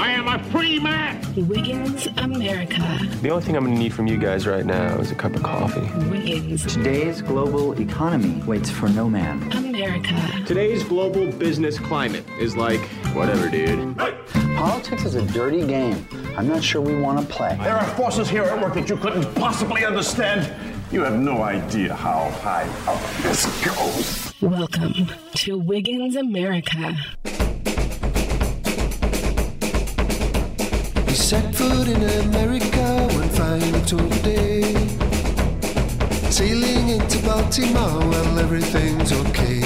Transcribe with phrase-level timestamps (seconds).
[0.00, 1.20] I am a free man.
[1.36, 2.98] Wiggins America.
[3.20, 5.36] The only thing I'm going to need from you guys right now is a cup
[5.36, 5.82] of coffee.
[6.08, 9.42] Wiggins Today's global economy waits for no man.
[9.52, 10.16] America.
[10.46, 12.80] Today's global business climate is like,
[13.12, 13.94] whatever, dude.
[14.56, 16.08] Politics is a dirty game.
[16.34, 17.58] I'm not sure we want to play.
[17.60, 20.50] There are forces here at work that you couldn't possibly understand.
[20.90, 24.32] You have no idea how high up this goes.
[24.40, 26.96] Welcome to Wiggins America.
[31.10, 34.62] We set foot in America one fine October day.
[36.30, 39.58] Sailing into Baltimore, well, everything's okay.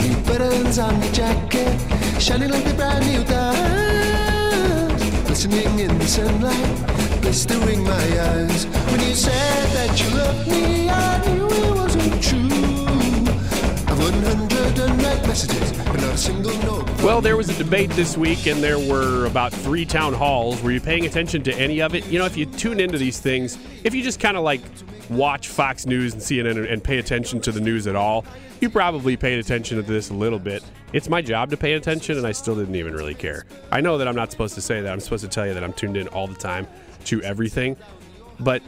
[0.00, 1.78] New buttons on your jacket,
[2.18, 5.02] shining like the brand new diamonds.
[5.26, 8.64] Glistening in the sunlight, blistering my eyes.
[8.90, 12.79] When you said that you loved me, I knew it wasn't true.
[14.00, 16.88] I've 100 unread messages, but not a single note.
[17.02, 20.62] Well, there was a debate this week, and there were about three town halls.
[20.62, 22.06] Were you paying attention to any of it?
[22.06, 24.62] You know, if you tune into these things, if you just kind of like
[25.10, 28.24] watch Fox News and CNN and pay attention to the news at all,
[28.62, 30.64] you probably paid attention to this a little bit.
[30.94, 33.44] It's my job to pay attention, and I still didn't even really care.
[33.70, 34.90] I know that I'm not supposed to say that.
[34.90, 36.66] I'm supposed to tell you that I'm tuned in all the time
[37.04, 37.76] to everything,
[38.38, 38.62] but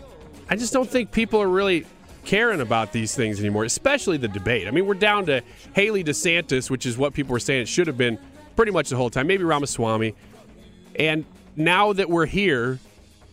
[0.50, 1.87] I just don't think people are really
[2.25, 4.69] caring about these things anymore, especially the debate.
[4.69, 5.43] I mean, we're down to
[5.75, 8.19] Haley DeSantis, which is what people were saying it should have been
[8.56, 10.15] pretty much the whole time, maybe Ramaswamy.
[10.97, 11.25] And
[11.56, 12.78] now that we're here,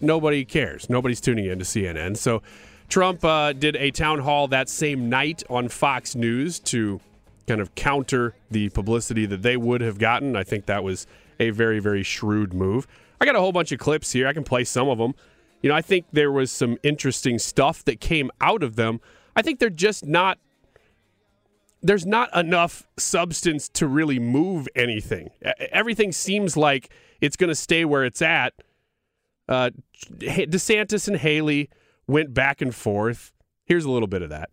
[0.02, 0.90] nobody cares.
[0.90, 2.18] Nobody's tuning in to CNN.
[2.18, 2.42] So
[2.88, 7.00] Trump uh, did a town hall that same night on Fox News to
[7.48, 10.36] kind of counter the publicity that they would have gotten.
[10.36, 11.08] I think that was
[11.40, 12.88] a very, very shrewd move.
[13.22, 14.28] I got a whole bunch of clips here.
[14.28, 15.14] I can play some of them.
[15.62, 19.02] You know, I think there was some interesting stuff that came out of them.
[19.36, 20.40] I think they're just not
[21.82, 25.30] there's not enough substance to really move anything.
[25.72, 26.90] Everything seems like
[27.22, 28.54] it's going to stay where it's at.
[29.48, 29.72] Uh,
[30.18, 31.70] DeSantis and Haley
[32.06, 33.32] went back and forth.
[33.66, 34.50] Here's a little bit of that.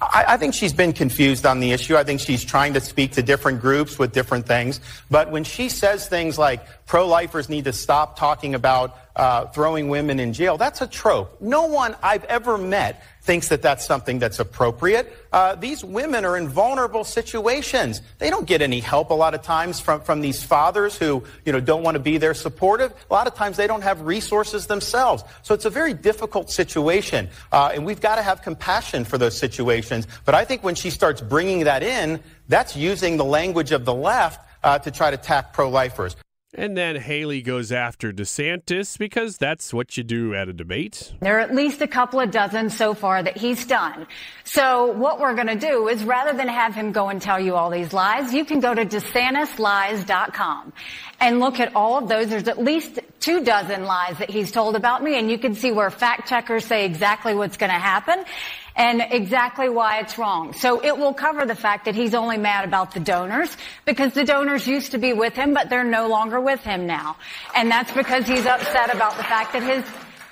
[0.00, 1.96] I, I think she's been confused on the issue.
[1.96, 4.80] I think she's trying to speak to different groups with different things.
[5.10, 9.88] But when she says things like pro lifers need to stop talking about uh, throwing
[9.88, 11.40] women in jail, that's a trope.
[11.40, 15.12] No one I've ever met thinks that that's something that's appropriate.
[15.32, 18.00] Uh, these women are in vulnerable situations.
[18.18, 21.52] They don't get any help a lot of times from, from these fathers who, you
[21.52, 22.94] know, don't want to be there supportive.
[23.10, 25.24] A lot of times they don't have resources themselves.
[25.42, 27.28] So it's a very difficult situation.
[27.52, 30.06] Uh, and we've got to have compassion for those situations.
[30.24, 33.94] But I think when she starts bringing that in, that's using the language of the
[33.94, 36.16] left uh, to try to attack pro-lifers.
[36.54, 41.12] And then Haley goes after DeSantis because that's what you do at a debate.
[41.20, 44.06] There are at least a couple of dozen so far that he's done.
[44.44, 47.54] So what we're going to do is rather than have him go and tell you
[47.54, 50.72] all these lies, you can go to DeSantisLies.com
[51.20, 52.28] and look at all of those.
[52.28, 55.70] There's at least two dozen lies that he's told about me and you can see
[55.70, 58.24] where fact checkers say exactly what's going to happen
[58.78, 60.52] and exactly why it's wrong.
[60.54, 63.54] So it will cover the fact that he's only mad about the donors
[63.84, 67.16] because the donors used to be with him, but they're no longer with him now.
[67.56, 69.84] And that's because he's upset about the fact that his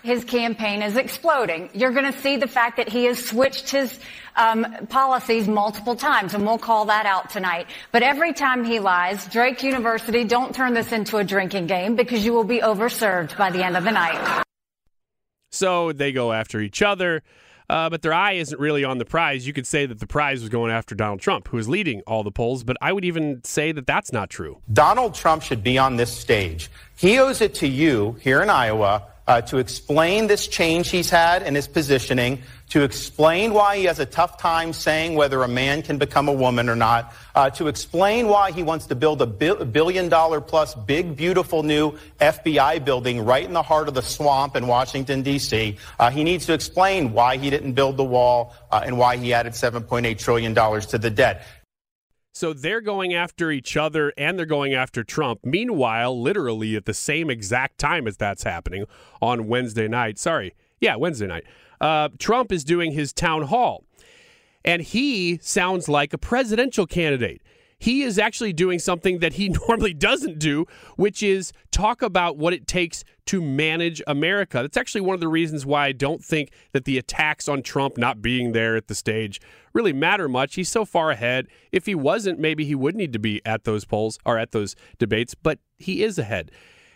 [0.03, 1.69] his campaign is exploding.
[1.75, 3.99] You're going to see the fact that he has switched his
[4.37, 7.67] um, policies multiple times, and we'll call that out tonight.
[7.91, 12.25] But every time he lies, Drake University, don't turn this into a drinking game because
[12.25, 14.45] you will be overserved by the end of the night.
[15.51, 17.25] So they go after each other.
[17.69, 19.47] Uh, but their eye isn't really on the prize.
[19.47, 22.23] You could say that the prize was going after Donald Trump, who is leading all
[22.23, 24.61] the polls, but I would even say that that's not true.
[24.73, 26.71] Donald Trump should be on this stage.
[26.97, 31.43] He owes it to you here in Iowa uh, to explain this change he's had
[31.43, 35.83] in his positioning, to explain why he has a tough time saying whether a man
[35.83, 39.27] can become a woman or not, uh, to explain why he wants to build a
[39.27, 44.03] bi- billion dollar plus big, beautiful new FBI building right in the heart of the
[44.03, 45.77] swamp in Washington, D.C.
[45.99, 49.33] Uh, he needs to explain why he didn't build the wall uh, and why he
[49.33, 51.47] added $7.8 trillion to the debt.
[52.37, 55.41] So they're going after each other and they're going after Trump.
[55.43, 58.85] Meanwhile, literally at the same exact time as that's happening
[59.23, 61.45] on Wednesday night, sorry, yeah, Wednesday night,
[61.81, 63.85] uh, Trump is doing his town hall.
[64.67, 67.41] And he sounds like a presidential candidate.
[67.79, 70.67] He is actually doing something that he normally doesn't do,
[70.97, 74.59] which is talk about what it takes to manage America.
[74.63, 77.97] That's actually one of the reasons why I don't think that the attacks on Trump
[77.97, 79.41] not being there at the stage
[79.77, 80.55] really matter much.
[80.55, 81.47] He's so far ahead.
[81.71, 84.75] If he wasn't, maybe he would need to be at those polls or at those
[84.99, 86.51] debates, but he is ahead.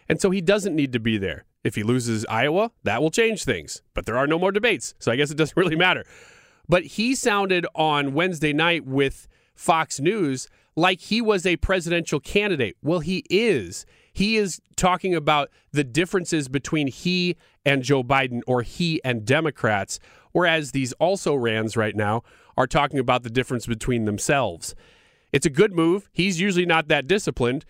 [0.09, 1.45] And so he doesn't need to be there.
[1.63, 3.83] If he loses Iowa, that will change things.
[3.93, 6.07] But there are no more debates, so I guess it doesn't really matter.
[6.69, 12.77] But he sounded on Wednesday night with Fox News like he was a presidential candidate.
[12.83, 13.85] Well, he is.
[14.13, 20.01] He is talking about the differences between he and Joe Biden or he and Democrats,
[20.33, 22.23] whereas these also rans right now
[22.57, 24.75] are talking about the difference between themselves.
[25.33, 26.09] It's a good move.
[26.13, 27.65] He's usually not that disciplined,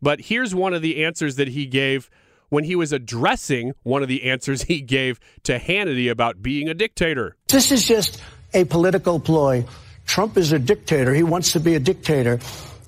[0.00, 2.08] but here's one of the answers that he gave
[2.48, 6.74] when he was addressing one of the answers he gave to Hannity about being a
[6.74, 7.36] dictator.
[7.48, 8.22] This is just
[8.52, 9.64] a political ploy.
[10.06, 11.14] Trump is a dictator.
[11.14, 12.40] He wants to be a dictator.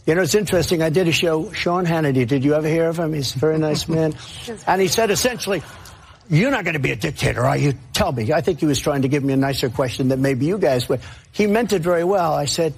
[0.07, 0.83] You know, it's interesting.
[0.83, 2.27] I did a show, Sean Hannity.
[2.27, 3.15] Did you ever hear of him?
[3.15, 4.15] He's a very nice man.
[4.67, 5.63] And he said essentially,
[6.29, 7.75] you're not going to be a dictator, are you?
[7.93, 8.33] Tell me.
[8.33, 10.89] I think he was trying to give me a nicer question that maybe you guys
[10.89, 11.01] would.
[11.33, 12.35] He meant it very well.
[12.35, 12.75] I said,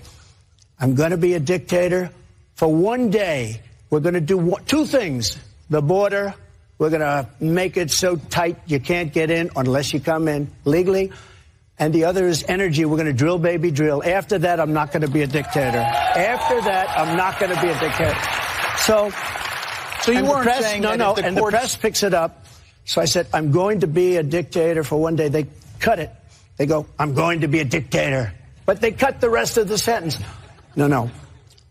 [0.78, 2.10] I'm going to be a dictator
[2.54, 3.60] for one day.
[3.90, 5.38] We're going to do two things.
[5.68, 6.34] The border,
[6.78, 10.50] we're going to make it so tight you can't get in unless you come in
[10.64, 11.12] legally
[11.78, 12.84] and the other is energy.
[12.84, 14.02] We're going to drill, baby, drill.
[14.04, 15.78] After that, I'm not going to be a dictator.
[15.78, 18.18] After that, I'm not going to be a dictator.
[18.78, 19.10] So,
[20.02, 21.52] so you weren't press, saying no, that no, the and courts...
[21.52, 22.46] the press picks it up.
[22.84, 25.28] So I said, I'm going to be a dictator for one day.
[25.28, 25.46] They
[25.80, 26.10] cut it.
[26.56, 28.32] They go, I'm going to be a dictator,
[28.64, 30.18] but they cut the rest of the sentence.
[30.74, 31.10] No, no,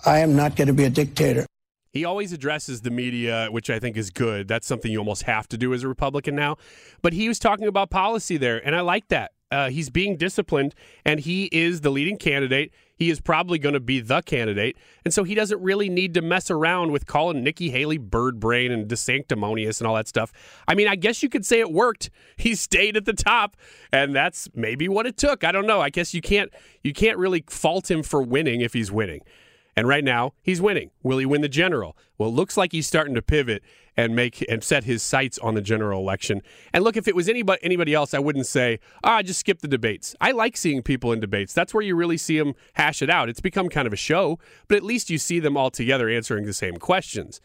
[0.06, 1.48] I am not going to be a dictator.
[1.92, 4.48] He always addresses the media, which I think is good.
[4.48, 6.58] That's something you almost have to do as a Republican now.
[7.02, 9.32] But he was talking about policy there, and I like that.
[9.52, 10.74] Uh, he's being disciplined,
[11.06, 12.72] and he is the leading candidate.
[12.96, 16.22] He is probably going to be the candidate, and so he doesn't really need to
[16.22, 20.32] mess around with calling Nikki Haley bird brain and desanctimonious and all that stuff.
[20.68, 22.10] I mean, I guess you could say it worked.
[22.38, 23.56] He stayed at the top,
[23.92, 25.44] and that's maybe what it took.
[25.44, 25.82] I don't know.
[25.82, 26.52] I guess you can't
[26.84, 29.22] you can't really fault him for winning if he's winning.
[29.76, 30.92] And right now, he's winning.
[31.04, 31.98] Will he win the general?
[32.18, 33.62] Well, it looks like he's starting to pivot
[33.98, 36.42] and make and set his sights on the general election.
[36.74, 39.68] And look, if it was anybody anybody else, I wouldn't say, "Ah, just skip the
[39.68, 41.54] debates." I like seeing people in debates.
[41.54, 43.30] That's where you really see them hash it out.
[43.30, 46.46] It's become kind of a show, but at least you see them all together answering
[46.46, 47.42] the same questions.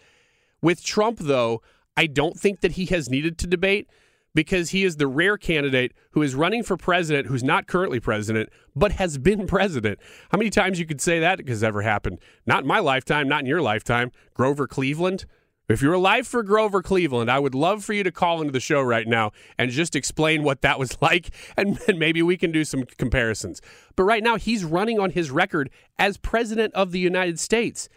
[0.63, 1.63] With Trump, though,
[1.97, 3.89] I don't think that he has needed to debate
[4.35, 8.49] because he is the rare candidate who is running for president who's not currently president
[8.77, 9.99] but has been president.
[10.31, 12.19] How many times you could say that has ever happened?
[12.47, 14.13] Not in my lifetime, not in your lifetime.
[14.35, 15.25] Grover Cleveland.
[15.71, 18.59] If you're alive for Grover Cleveland, I would love for you to call into the
[18.59, 22.51] show right now and just explain what that was like, and, and maybe we can
[22.51, 23.61] do some comparisons.
[23.95, 27.89] But right now, he's running on his record as President of the United States,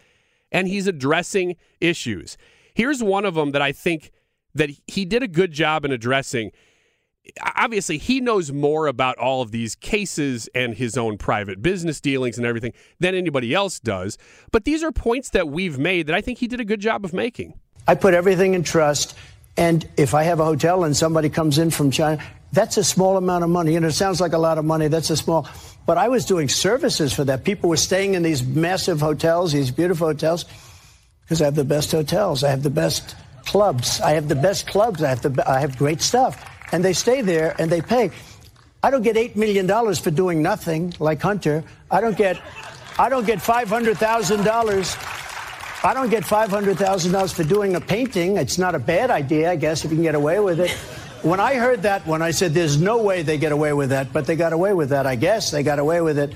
[0.52, 2.36] and he's addressing issues.
[2.74, 4.12] Here's one of them that I think
[4.54, 6.52] that he did a good job in addressing.
[7.56, 12.36] Obviously, he knows more about all of these cases and his own private business dealings
[12.38, 14.16] and everything than anybody else does.
[14.52, 17.04] But these are points that we've made that I think he did a good job
[17.04, 17.58] of making.
[17.86, 19.16] I put everything in trust.
[19.56, 22.22] And if I have a hotel and somebody comes in from China,
[22.52, 23.76] that's a small amount of money.
[23.76, 24.88] And it sounds like a lot of money.
[24.88, 25.48] That's a small.
[25.86, 27.44] But I was doing services for that.
[27.44, 30.44] People were staying in these massive hotels, these beautiful hotels,
[31.22, 32.42] because I have the best hotels.
[32.42, 34.00] I have the best clubs.
[34.00, 35.02] I have the best clubs.
[35.02, 38.10] I have the I have great stuff, and they stay there and they pay.
[38.82, 41.64] I don't get eight million dollars for doing nothing like Hunter.
[41.90, 42.40] I don't get
[42.98, 44.96] I don't get five hundred thousand dollars.
[45.84, 48.38] I don't get five hundred thousand dollars for doing a painting.
[48.38, 50.70] It's not a bad idea, I guess, if you can get away with it.
[51.22, 54.10] When I heard that, when I said there's no way they get away with that,
[54.10, 56.32] but they got away with that, I guess they got away with it.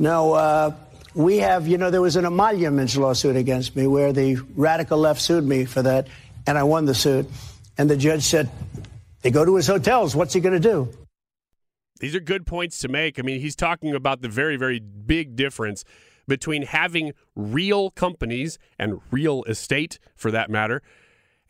[0.00, 0.74] No, uh,
[1.14, 5.20] we have, you know, there was an emoluments lawsuit against me where the radical left
[5.20, 6.08] sued me for that
[6.46, 7.28] and I won the suit.
[7.76, 8.50] And the judge said,
[9.22, 10.14] they go to his hotels.
[10.14, 10.88] What's he going to do?
[12.00, 13.18] These are good points to make.
[13.18, 15.84] I mean, he's talking about the very, very big difference
[16.28, 20.82] between having real companies and real estate, for that matter,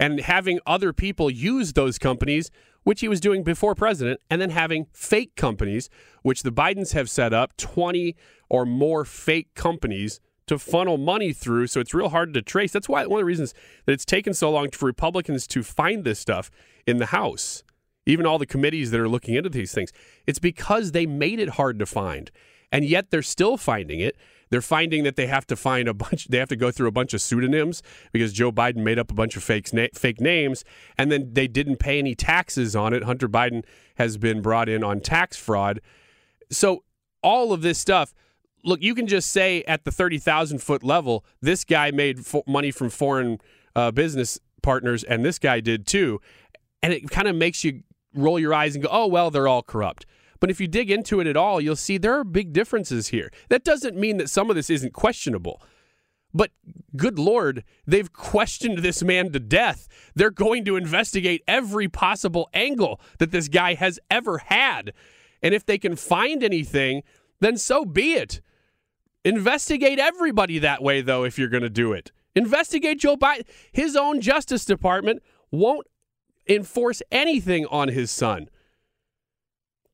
[0.00, 2.50] and having other people use those companies,
[2.84, 5.90] which he was doing before president, and then having fake companies,
[6.22, 8.16] which the Bidens have set up 20
[8.48, 11.66] or more fake companies to funnel money through.
[11.66, 12.72] So it's real hard to trace.
[12.72, 13.54] That's why one of the reasons
[13.84, 16.50] that it's taken so long for Republicans to find this stuff
[16.86, 17.62] in the House,
[18.06, 19.92] even all the committees that are looking into these things.
[20.26, 22.30] It's because they made it hard to find.
[22.72, 24.16] And yet they're still finding it.
[24.50, 26.28] They're finding that they have to find a bunch.
[26.28, 29.14] They have to go through a bunch of pseudonyms because Joe Biden made up a
[29.14, 30.64] bunch of fake na- fake names,
[30.96, 33.04] and then they didn't pay any taxes on it.
[33.04, 33.64] Hunter Biden
[33.96, 35.80] has been brought in on tax fraud.
[36.50, 36.84] So
[37.22, 38.14] all of this stuff.
[38.64, 42.42] Look, you can just say at the thirty thousand foot level, this guy made fo-
[42.46, 43.38] money from foreign
[43.76, 46.20] uh, business partners, and this guy did too,
[46.82, 47.82] and it kind of makes you
[48.14, 50.06] roll your eyes and go, "Oh well, they're all corrupt."
[50.40, 53.30] But if you dig into it at all, you'll see there are big differences here.
[53.48, 55.62] That doesn't mean that some of this isn't questionable.
[56.34, 56.50] But
[56.96, 59.88] good Lord, they've questioned this man to death.
[60.14, 64.92] They're going to investigate every possible angle that this guy has ever had.
[65.42, 67.02] And if they can find anything,
[67.40, 68.40] then so be it.
[69.24, 72.12] Investigate everybody that way, though, if you're going to do it.
[72.34, 73.44] Investigate Joe Biden.
[73.72, 75.86] His own Justice Department won't
[76.46, 78.48] enforce anything on his son.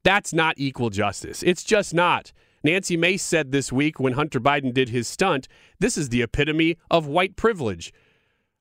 [0.04, 1.42] That's not equal justice.
[1.42, 2.32] It's just not.
[2.62, 5.48] Nancy Mace said this week when Hunter Biden did his stunt,
[5.80, 7.92] this is the epitome of white privilege.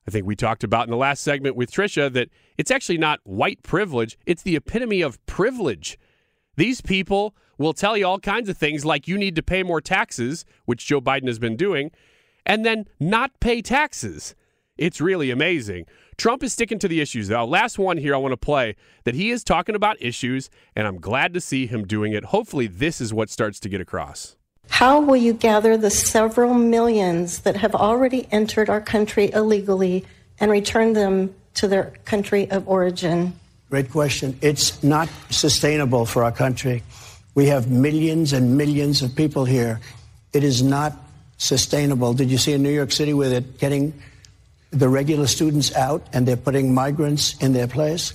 [0.06, 3.20] I think we talked about in the last segment with Trisha that it's actually not
[3.24, 5.98] white privilege, it's the epitome of privilege.
[6.56, 9.80] These people will tell you all kinds of things like you need to pay more
[9.80, 11.90] taxes, which Joe Biden has been doing,
[12.44, 14.34] and then not pay taxes.
[14.76, 15.86] It's really amazing.
[16.16, 17.44] Trump is sticking to the issues, though.
[17.44, 20.98] Last one here I want to play that he is talking about issues, and I'm
[20.98, 22.26] glad to see him doing it.
[22.26, 24.36] Hopefully, this is what starts to get across.
[24.68, 30.04] How will you gather the several millions that have already entered our country illegally
[30.40, 33.38] and return them to their country of origin?
[33.70, 34.38] Great question.
[34.40, 36.82] It's not sustainable for our country.
[37.34, 39.80] We have millions and millions of people here.
[40.32, 40.96] It is not
[41.36, 42.14] sustainable.
[42.14, 43.92] Did you see in New York City with they're getting
[44.74, 48.12] the regular students out and they're putting migrants in their place?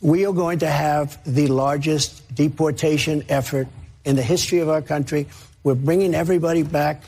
[0.00, 3.66] We are going to have the largest deportation effort
[4.04, 5.26] in the history of our country.
[5.64, 7.02] We're bringing everybody back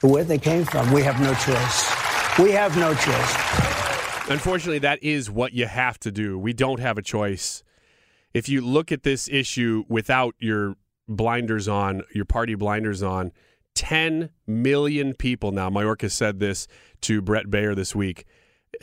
[0.00, 0.90] to where they came from.
[0.92, 2.38] We have no choice.
[2.38, 4.30] We have no choice.
[4.30, 6.38] Unfortunately, that is what you have to do.
[6.38, 7.62] We don't have a choice.
[8.32, 13.32] If you look at this issue without your blinders on, your party blinders on,
[13.74, 15.68] 10 million people now.
[15.68, 16.66] Mayorkas said this
[17.02, 18.24] to Bret Baier this week.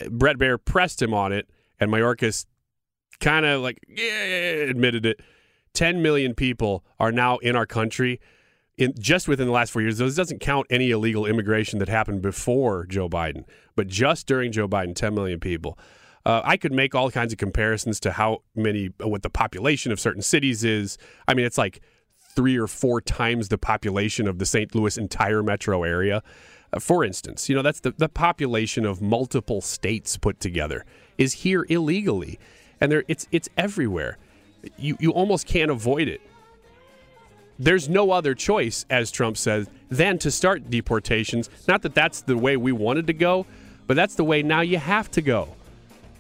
[0.10, 2.46] Bret Baier pressed him on it, and Mayorkas
[3.20, 5.22] kind of like yeah, admitted it.
[5.74, 8.20] 10 million people are now in our country
[8.78, 9.98] in just within the last four years.
[9.98, 13.46] This doesn't count any illegal immigration that happened before Joe Biden,
[13.76, 15.78] but just during Joe Biden, 10 million people.
[16.26, 20.00] Uh, I could make all kinds of comparisons to how many, what the population of
[20.00, 20.98] certain cities is.
[21.28, 21.82] I mean, it's like
[22.36, 24.74] three or four times the population of the St.
[24.74, 26.24] Louis entire metro area.
[26.74, 30.86] Uh, for instance, you know, that's the, the population of multiple states put together
[31.18, 32.40] is here illegally.
[32.80, 34.18] And there, it's, it's everywhere.
[34.78, 36.22] You, you almost can't avoid it.
[37.60, 41.50] There's no other choice, as Trump says, than to start deportations.
[41.68, 43.46] Not that that's the way we wanted to go,
[43.86, 45.50] but that's the way now you have to go.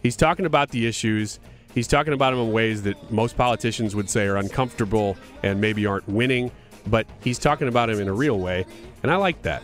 [0.03, 1.39] He's talking about the issues.
[1.73, 5.85] He's talking about them in ways that most politicians would say are uncomfortable and maybe
[5.85, 6.51] aren't winning,
[6.87, 8.65] but he's talking about them in a real way,
[9.03, 9.63] and I like that.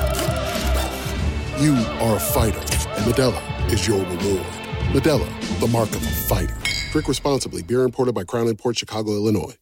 [1.61, 4.47] You are a fighter, and Modelo is your reward.
[4.95, 6.57] Modelo, the mark of a fighter.
[6.91, 7.61] Drink responsibly.
[7.61, 9.55] Beer imported by Crown Port Chicago, Illinois.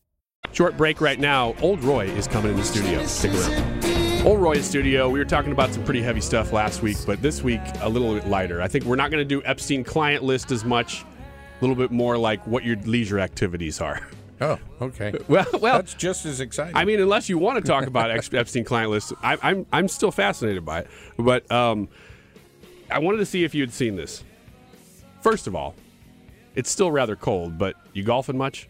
[0.54, 1.56] Short break right now.
[1.62, 3.06] Old Roy is coming in the studio.
[3.06, 4.26] Stick around.
[4.26, 5.10] Old Roy studio.
[5.10, 8.14] We were talking about some pretty heavy stuff last week, but this week a little
[8.14, 8.62] bit lighter.
[8.62, 11.04] I think we're not going to do Epstein client list as much.
[11.04, 14.08] A little bit more like what your leisure activities are.
[14.42, 15.14] Oh, okay.
[15.28, 16.76] Well, well, that's just as exciting.
[16.76, 20.12] I mean, unless you want to talk about Epstein client list, I, I'm I'm still
[20.12, 20.88] fascinated by it.
[21.18, 21.90] But um,
[22.90, 24.24] I wanted to see if you had seen this.
[25.22, 25.76] First of all,
[26.56, 28.70] it's still rather cold, but you golfing much?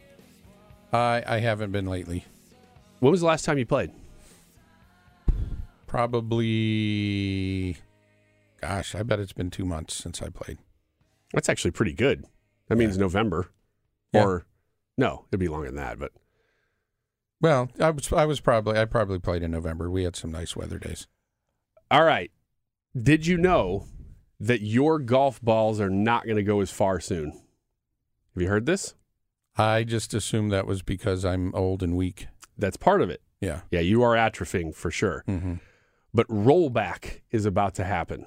[0.92, 2.26] I I haven't been lately.
[3.00, 3.92] When was the last time you played?
[6.50, 7.78] Probably,
[8.62, 10.58] gosh, I bet it's been two months since I played.
[11.34, 12.26] That's actually pretty good.
[12.68, 13.50] That means November,
[14.14, 14.24] Yeah.
[14.26, 14.46] or
[15.00, 15.98] no, it'd be longer than that.
[15.98, 16.12] But
[17.42, 19.90] Well, I was I was probably I probably played in November.
[19.90, 21.08] We had some nice weather days.
[21.90, 22.32] all right,
[23.02, 23.86] did you know
[24.40, 27.32] that your golf balls are not going to go as far soon?
[27.32, 28.94] Have you heard this?
[29.58, 32.28] I just assumed that was because I'm old and weak.
[32.58, 33.22] That's part of it.
[33.42, 33.62] Yeah.
[33.72, 35.24] Yeah, you are atrophying for sure.
[35.28, 35.56] Mm-hmm.
[36.14, 38.26] But rollback is about to happen.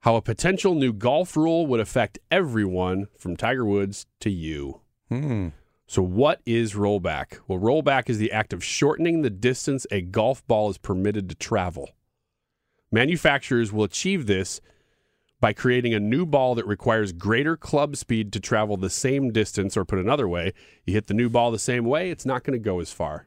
[0.00, 4.80] How a potential new golf rule would affect everyone from Tiger Woods to you.
[5.08, 5.48] Hmm.
[5.86, 7.38] So, what is rollback?
[7.46, 11.34] Well, rollback is the act of shortening the distance a golf ball is permitted to
[11.36, 11.90] travel.
[12.90, 14.60] Manufacturers will achieve this
[15.40, 19.76] by creating a new ball that requires greater club speed to travel the same distance,
[19.76, 20.52] or put another way,
[20.86, 23.26] you hit the new ball the same way, it's not going to go as far.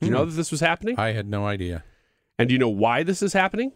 [0.00, 0.30] Do you know Hmm.
[0.30, 0.98] that this was happening?
[0.98, 1.82] I had no idea.
[2.38, 3.72] And do you know why this is happening?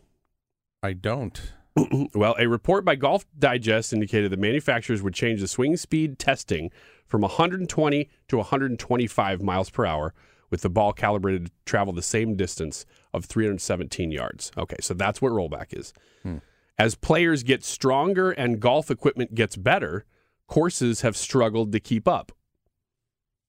[0.83, 1.41] I don't.
[2.15, 6.71] well, a report by Golf Digest indicated that manufacturers would change the swing speed testing
[7.11, 10.15] from 120 to 125 miles per hour,
[10.49, 14.51] with the ball calibrated to travel the same distance of 317 yards.
[14.57, 15.93] Okay, so that's what rollback is.
[16.23, 16.39] Hmm.
[16.79, 20.07] As players get stronger and golf equipment gets better,
[20.47, 22.33] courses have struggled to keep up.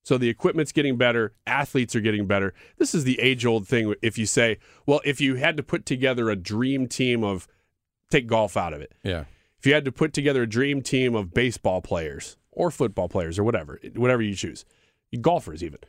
[0.04, 2.56] So the equipment's getting better, athletes are getting better.
[2.78, 3.94] This is the age old thing.
[4.02, 7.48] If you say, well, if you had to put together a dream team of,
[8.10, 8.94] take golf out of it.
[9.04, 9.26] Yeah.
[9.60, 13.40] If you had to put together a dream team of baseball players or football players
[13.40, 14.66] or whatever, whatever you choose,
[15.20, 15.80] golfers even,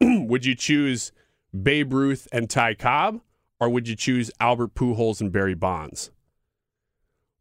[0.28, 1.12] would you choose
[1.62, 3.20] Babe Ruth and Ty Cobb
[3.60, 6.10] or would you choose Albert Pujols and Barry Bonds?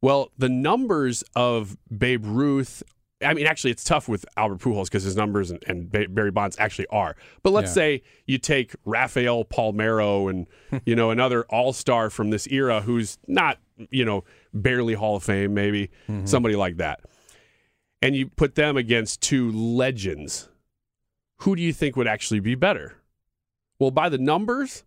[0.02, 2.84] Well, the numbers of Babe Ruth,
[3.24, 6.32] I mean, actually, it's tough with Albert Pujols because his numbers and, and Ba- Barry
[6.32, 7.16] Bonds actually are.
[7.42, 7.74] But let's Yeah.
[7.74, 10.48] say you take Rafael Palmeiro and,
[10.86, 13.60] you know, another all star from this era who's not,
[13.92, 16.26] you know, barely Hall of Fame, maybe mm-hmm.
[16.26, 17.00] somebody like that.
[18.04, 20.50] And you put them against two legends.
[21.38, 22.98] Who do you think would actually be better?
[23.80, 24.84] Well, by the numbers,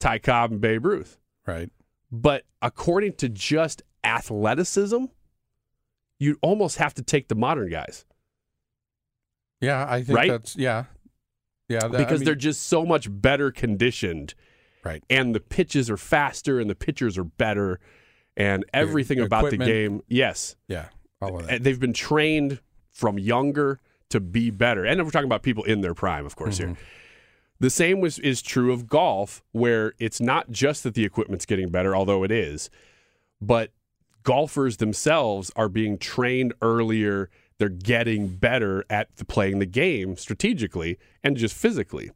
[0.00, 1.18] Ty Cobb and Babe Ruth.
[1.46, 1.70] Right.
[2.10, 5.04] But according to just athleticism,
[6.18, 8.04] you almost have to take the modern guys
[9.60, 10.30] Yeah, I think Right?
[10.30, 10.84] that's yeah.
[11.68, 14.34] Yeah, that, I because mean, they're just so much better conditioned.
[14.84, 15.02] Right.
[15.08, 17.80] And the pitches are faster and the pitchers are better
[18.36, 20.02] and everything about the game.
[20.08, 20.56] Yes.
[20.68, 20.88] yeah,
[21.24, 21.56] all of that.
[21.56, 22.60] And They've been trained
[22.90, 24.84] from younger to be better.
[24.84, 26.74] And we're talking about people in their prime, of course, Mm-hmm.
[26.74, 26.78] here.
[27.60, 31.68] The same was, is true of golf, where it's not just that the equipment's getting
[31.70, 32.68] better, although it is,
[33.40, 33.70] but
[34.24, 37.30] golfers themselves are being trained earlier.
[37.58, 42.10] They're getting better at the, playing the game strategically and just physically.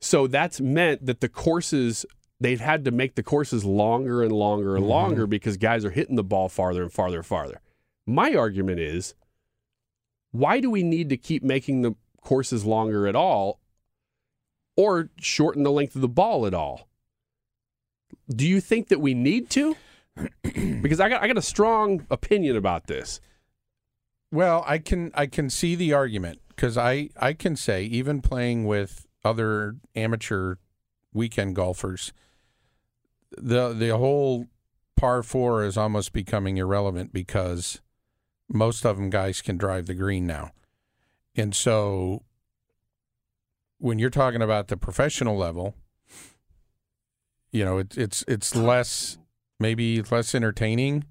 [0.00, 2.04] So that's meant that the courses,
[2.40, 4.88] they've had to make the courses longer and longer and Mhm.
[4.88, 7.60] longer because guys are hitting the ball farther and farther and farther.
[8.06, 9.14] My argument is
[10.32, 13.60] why do we need to keep making the courses longer at all
[14.76, 16.88] or shorten the length of the ball at all?
[18.28, 19.76] Do you think that we need to?
[20.82, 23.20] because I got I got a strong opinion about this.
[24.32, 28.64] Well, I can I can see the argument because I I can say even playing
[28.66, 30.56] with other amateur
[31.12, 32.12] weekend golfers,
[33.36, 34.46] the the whole
[34.96, 37.80] par four is almost becoming irrelevant because
[38.48, 40.52] most of them guys can drive the green now,
[41.34, 42.22] and so
[43.78, 45.74] when you're talking about the professional level,
[47.50, 49.18] you know it's it's it's less
[49.58, 51.04] maybe less entertaining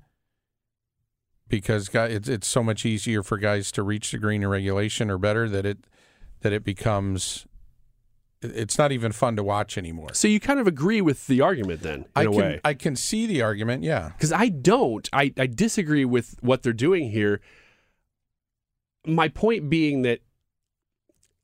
[1.48, 5.10] because guy it's it's so much easier for guys to reach the green in regulation
[5.10, 5.86] or better that it
[6.42, 7.46] that it becomes
[8.54, 10.14] it's not even fun to watch anymore.
[10.14, 12.62] So you kind of agree with the argument then, in I a can way.
[12.64, 14.10] I can see the argument, yeah.
[14.10, 15.08] Because I don't.
[15.14, 17.42] I, I disagree with what they're doing here.
[19.06, 20.20] My point being that,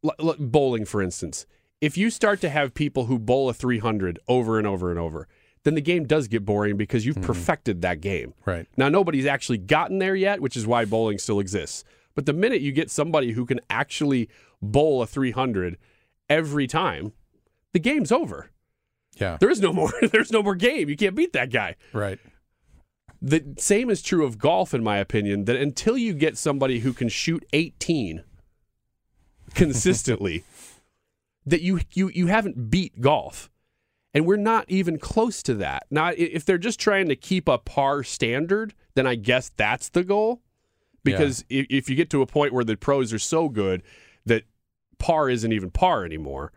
[0.03, 1.45] l- l- bowling, for instance,
[1.79, 5.27] if you start to have people who bowl a 300 over and over and over,
[5.63, 7.25] then the game does get boring because you've mm-hmm.
[7.25, 8.33] perfected that game.
[8.45, 8.67] Right.
[8.77, 11.83] Now, nobody's actually gotten there yet, which is why bowling still exists.
[12.15, 14.29] But the minute you get somebody who can actually
[14.61, 15.77] bowl a 300
[16.31, 17.11] every time,
[17.73, 18.49] the game's over.
[19.17, 19.37] Yeah.
[19.39, 19.91] There is no more.
[20.11, 20.89] There's no more game.
[20.89, 21.75] You can't beat that guy.
[21.93, 22.19] Right.
[23.21, 25.45] The same is true of golf, in my opinion.
[25.45, 28.23] That until you get somebody who can shoot 18
[29.53, 30.43] consistently,
[31.45, 33.51] that you you you haven't beat golf,
[34.13, 35.83] and we're not even close to that.
[35.91, 40.03] Now, if they're just trying to keep a par standard, then I guess that's the
[40.03, 40.41] goal.
[41.03, 43.81] Because if, if you get to a point where the pros are so good
[45.01, 46.53] par isn't even par anymore,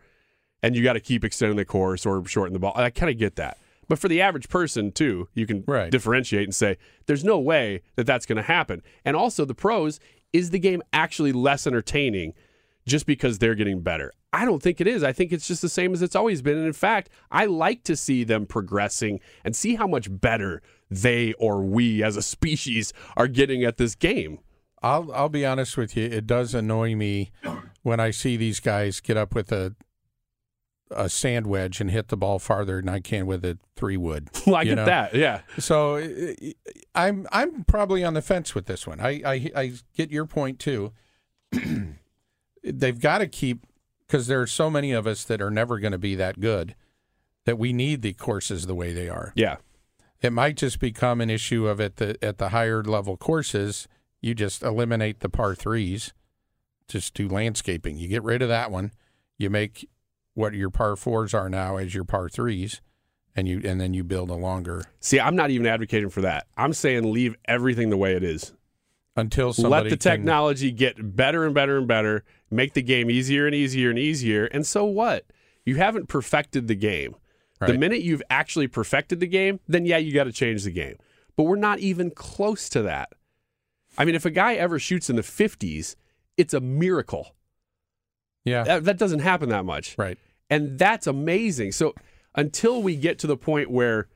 [0.61, 3.17] and you got to keep extending the course or shorten the ball, I kind of
[3.17, 3.57] get that.
[3.87, 6.77] But for the average person too, you can differentiate and say
[7.07, 8.81] there's no way that that's going to happen.
[9.03, 9.99] And also the pros
[10.31, 12.33] is the game actually less entertaining
[12.87, 14.11] just because they're getting better.
[14.33, 15.03] I don't think it is.
[15.03, 16.57] I think it's just the same as it's always been.
[16.57, 21.33] And in fact, I like to see them progressing and see how much better they
[21.33, 24.39] or we as a species are getting at this game.
[24.83, 26.05] I'll I'll be honest with you.
[26.05, 27.31] It does annoy me
[27.85, 29.75] when I see these guys get up with a
[30.89, 34.29] a sand wedge and hit the ball farther than I can with a three wood.
[34.47, 35.41] Well, I get that, yeah.
[35.59, 35.97] So
[36.95, 38.99] I'm I'm probably on the fence with this one.
[38.99, 40.93] I I, I get your point too.
[42.63, 43.65] They've got to keep
[44.07, 46.75] because there are so many of us that are never going to be that good
[47.45, 49.31] that we need the courses the way they are.
[49.35, 49.57] Yeah.
[50.21, 53.87] It might just become an issue of at the at the higher level courses,
[54.21, 56.13] you just eliminate the par threes,
[56.87, 57.97] just do landscaping.
[57.97, 58.91] You get rid of that one.
[59.37, 59.89] You make
[60.33, 62.81] what your par fours are now as your par threes,
[63.35, 66.47] and you and then you build a longer See, I'm not even advocating for that.
[66.57, 68.53] I'm saying leave everything the way it is.
[69.17, 73.09] until somebody Let the can- technology get better and better and better, make the game
[73.09, 74.45] easier and easier and easier.
[74.45, 75.25] And so what?
[75.63, 77.15] You haven't perfected the game.
[77.61, 80.97] The minute you've actually perfected the game, then yeah, you got to change the game.
[81.37, 83.13] But we're not even close to that.
[83.97, 85.95] I mean, if a guy ever shoots in the 50s,
[86.37, 87.35] it's a miracle.
[88.43, 88.63] Yeah.
[88.63, 89.97] That, that doesn't happen that much.
[89.97, 90.17] Right.
[90.49, 91.71] And that's amazing.
[91.71, 91.95] So
[92.35, 94.07] until we get to the point where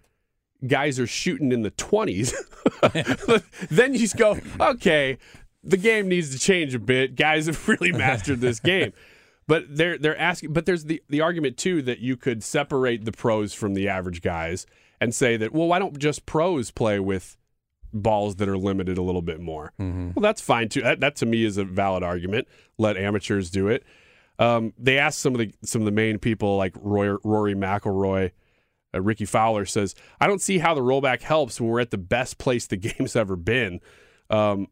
[0.67, 2.33] guys are shooting in the 20s,
[3.69, 5.17] then you just go, okay,
[5.63, 7.15] the game needs to change a bit.
[7.15, 8.93] Guys have really mastered this game.
[9.47, 13.11] But they're they're asking but there's the, the argument too that you could separate the
[13.11, 14.67] pros from the average guys
[15.01, 17.35] and say that, well, why don't just pros play with
[17.93, 19.73] balls that are limited a little bit more?
[19.77, 20.81] Well, that's fine too.
[20.81, 22.47] That, that to me is a valid argument.
[22.77, 23.83] Let amateurs do it.
[24.39, 28.31] Um, they asked some of the some of the main people like Roy, Rory McIlroy,
[28.93, 31.97] uh, Rickie Fowler says, "I don't see how the rollback helps when we're at the
[31.97, 33.81] best place the game's ever been."
[34.29, 34.67] Um,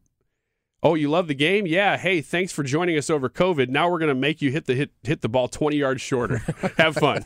[0.82, 1.67] oh, you love the game?
[1.67, 1.97] Yeah.
[1.97, 3.67] Hey, thanks for joining us over COVID.
[3.67, 6.38] Now we're gonna make you hit the hit hit the ball twenty yards shorter.
[6.77, 7.25] Have fun.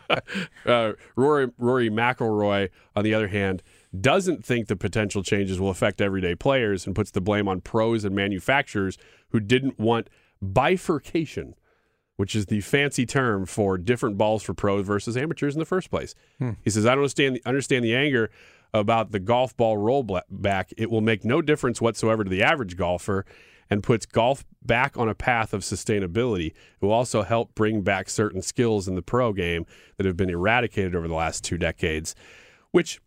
[0.66, 3.62] uh, Rory Rory McIlroy, on the other hand,
[3.98, 8.04] doesn't think the potential changes will affect everyday players and puts the blame on pros
[8.04, 8.96] and manufacturers
[9.30, 10.08] who didn't want
[10.40, 11.54] bifurcation,
[12.16, 15.90] which is the fancy term for different balls for pros versus amateurs in the first
[15.90, 16.14] place.
[16.38, 16.52] Hmm.
[16.62, 18.30] He says, I don't understand, understand the anger
[18.72, 20.72] about the golf ball rollback.
[20.76, 23.26] It will make no difference whatsoever to the average golfer
[23.68, 26.48] and puts golf back on a path of sustainability.
[26.48, 30.30] It will also help bring back certain skills in the pro game that have been
[30.30, 32.14] eradicated over the last two decades,
[32.70, 33.00] which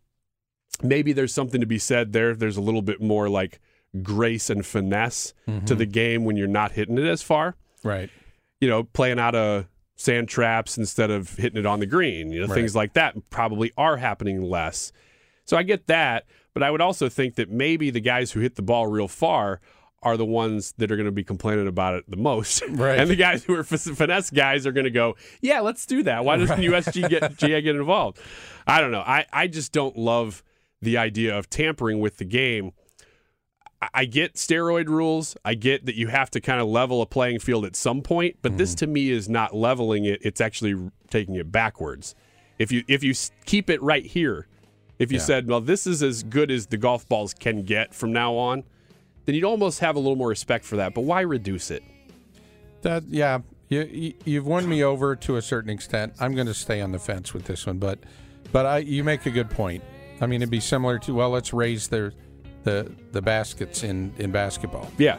[0.82, 2.34] maybe there's something to be said there.
[2.34, 3.60] There's a little bit more like
[4.02, 5.74] grace and finesse to mm-hmm.
[5.76, 7.56] the game when you're not hitting it as far.
[7.82, 8.10] Right.
[8.60, 12.30] You know, playing out of sand traps instead of hitting it on the green.
[12.30, 12.54] You know, Right.
[12.54, 14.92] things like that probably are happening less.
[15.44, 18.56] So I get that, but I would also think that maybe the guys who hit
[18.56, 19.60] the ball real far
[20.02, 22.62] are the ones that are going to be complaining about it the most.
[22.68, 22.98] Right.
[22.98, 26.02] and the guys who are f- finesse guys are going to go, yeah, let's do
[26.02, 26.24] that.
[26.24, 28.18] Why doesn't USG get get involved?
[28.66, 29.00] I don't know.
[29.00, 30.42] I, I just don't love
[30.86, 32.70] the idea of tampering with the game.
[33.92, 35.36] I- get steroid rules.
[35.44, 38.36] I get that you have to kind of level a playing field at some point,
[38.40, 38.86] but this mm-hmm.
[38.86, 40.20] to me is not leveling it.
[40.22, 42.14] It's actually taking it backwards.
[42.58, 43.12] If you if you
[43.44, 44.46] keep it right here,
[44.98, 45.24] if you Yeah.
[45.24, 48.64] said, "Well, this is as good as the golf balls can get from now on,"
[49.24, 50.94] then you'd almost have a little more respect for that.
[50.94, 51.82] But why reduce it?
[52.80, 56.14] That yeah, you you've won me over to a certain extent.
[56.18, 57.98] I'm going to stay on the fence with this one, but
[58.52, 59.82] but I you make a good point.
[60.20, 62.12] I mean, it'd be similar to well, let's raise the
[62.64, 64.90] the the baskets in in basketball.
[64.98, 65.18] Yeah.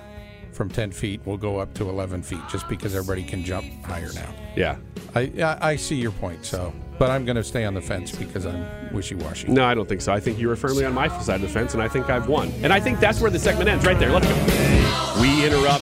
[0.53, 4.11] from 10 feet we'll go up to 11 feet just because everybody can jump higher
[4.13, 4.33] now.
[4.55, 4.77] Yeah.
[5.15, 6.43] I I, I see your point.
[6.45, 9.49] So, but I'm going to stay on the fence because I'm wishy-washy.
[9.49, 10.11] No, I don't think so.
[10.11, 12.27] I think you were firmly on my side of the fence, and I think I've
[12.27, 12.51] won.
[12.63, 14.11] And I think that's where the segment ends, right there.
[14.11, 15.21] Let's go.
[15.21, 15.83] We interrupt.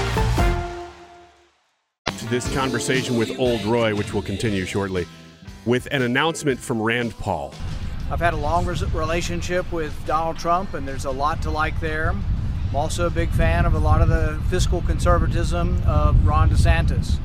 [2.31, 5.05] This conversation with Old Roy, which will continue shortly,
[5.65, 7.53] with an announcement from Rand Paul.
[8.09, 12.11] I've had a long relationship with Donald Trump, and there's a lot to like there.
[12.11, 17.19] I'm also a big fan of a lot of the fiscal conservatism of Ron DeSantis.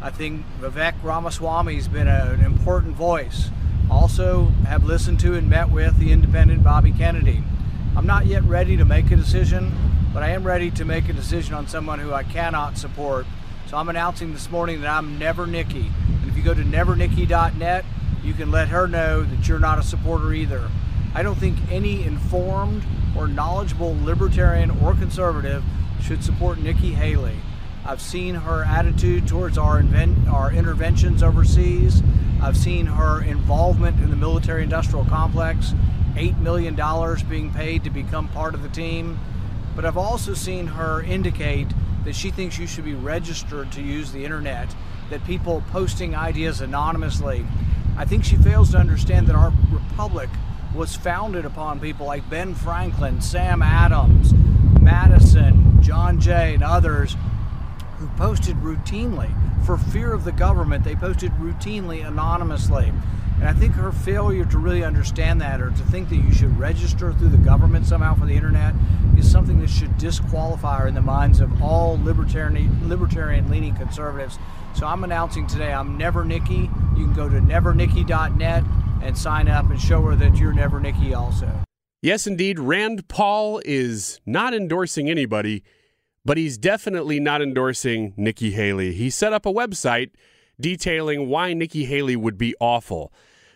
[0.00, 3.50] I think Vivek Ramaswamy has been a- an important voice.
[3.90, 7.42] Also, have listened to and met with the independent Bobby Kennedy.
[7.96, 9.74] I'm not yet ready to make a decision,
[10.14, 13.26] but I am ready to make a decision on someone who I cannot support.
[13.74, 15.90] So I'm announcing this morning that I'm Never Nikki.
[16.20, 17.84] And if you go to nevernikki.net,
[18.22, 20.70] you can let her know that you're not a supporter either.
[21.12, 22.84] I don't think any informed
[23.16, 25.64] or knowledgeable libertarian or conservative
[26.00, 27.34] should support Nikki Haley.
[27.84, 32.00] I've seen her attitude towards our invent, our interventions overseas.
[32.40, 35.74] I've seen her involvement in the military-industrial complex,
[36.16, 39.18] eight million dollars being paid to become part of the team.
[39.74, 41.66] But I've also seen her indicate
[42.04, 44.74] that she thinks you should be registered to use the internet,
[45.10, 47.46] that people posting ideas anonymously.
[47.96, 50.28] I think she fails to understand that our republic
[50.74, 54.32] was founded upon people like Ben Franklin, Sam Adams,
[54.80, 57.16] Madison, John Jay, and others
[57.98, 59.32] who posted routinely.
[59.64, 62.92] For fear of the government, they posted routinely anonymously.
[63.44, 66.58] And I think her failure to really understand that or to think that you should
[66.58, 68.74] register through the government somehow for the internet
[69.18, 74.38] is something that should disqualify her in the minds of all libertarian libertarian leaning conservatives.
[74.74, 76.70] So I'm announcing today I'm Never Nikki.
[76.96, 78.64] You can go to nevernikki.net
[79.02, 81.50] and sign up and show her that you're Never Nikki also.
[82.00, 85.62] Yes, indeed, Rand Paul is not endorsing anybody,
[86.24, 88.94] but he's definitely not endorsing Nikki Haley.
[88.94, 90.12] He set up a website
[90.58, 93.12] detailing why Nikki Haley would be awful.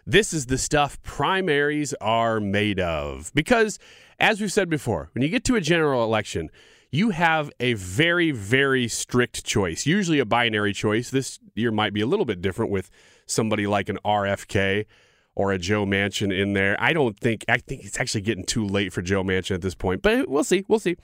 [0.09, 3.31] This is the stuff primaries are made of.
[3.35, 3.79] Because,
[4.19, 6.49] as we've said before, when you get to a general election,
[6.91, 11.11] you have a very, very strict choice, usually a binary choice.
[11.11, 12.89] This year might be a little bit different with
[13.27, 14.87] somebody like an RFK
[15.35, 16.75] or a Joe Manchin in there.
[16.81, 19.75] I don't think, I think it's actually getting too late for Joe Manchin at this
[19.75, 20.65] point, but we'll see.
[20.69, 20.97] We'll see.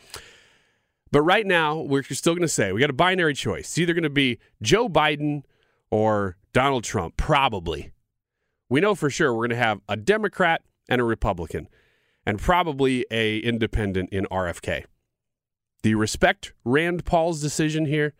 [1.12, 3.66] But right now, we're still going to say we got a binary choice.
[3.66, 5.42] It's either going to be Joe Biden
[5.90, 7.90] or Donald Trump, probably.
[8.74, 11.68] We know for sure we're going to have a Democrat and a Republican,
[12.26, 14.86] and probably a independent in RFK.
[15.84, 18.14] Do you respect Rand Paul's decision here?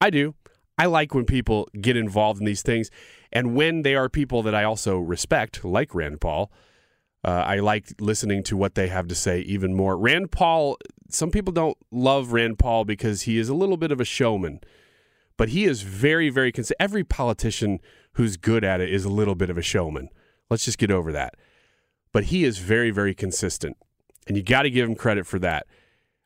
[0.00, 0.36] I do.
[0.78, 2.90] I like when people get involved in these things,
[3.30, 6.50] and when they are people that I also respect, like Rand Paul.
[7.22, 9.98] Uh, I like listening to what they have to say even more.
[9.98, 10.78] Rand Paul,
[11.10, 14.60] some people don't love Rand Paul because he is a little bit of a showman,
[15.36, 16.80] but he is very, very consistent.
[16.80, 17.80] Every politician
[18.20, 20.10] who's good at it is a little bit of a showman.
[20.50, 21.36] Let's just get over that.
[22.12, 23.78] But he is very, very consistent,
[24.28, 25.66] and you got to give him credit for that.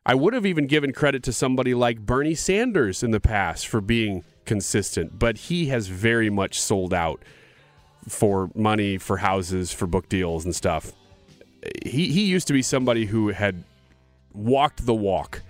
[0.05, 3.79] I would have even given credit to somebody like Bernie Sanders in the past for
[3.79, 7.23] being consistent, but he has very much sold out
[8.09, 10.91] for money, for houses, for book deals and stuff.
[11.85, 13.63] He he used to be somebody who had
[14.33, 15.43] walked the walk,